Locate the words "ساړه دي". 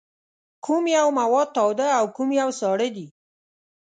2.59-3.07